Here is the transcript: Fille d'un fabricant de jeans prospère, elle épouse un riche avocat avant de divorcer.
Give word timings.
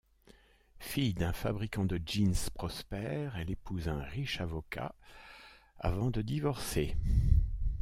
Fille 0.79 1.13
d'un 1.13 1.31
fabricant 1.31 1.85
de 1.85 2.01
jeans 2.03 2.49
prospère, 2.55 3.37
elle 3.37 3.51
épouse 3.51 3.87
un 3.87 4.01
riche 4.01 4.41
avocat 4.41 4.95
avant 5.77 6.09
de 6.09 6.23
divorcer. 6.23 6.95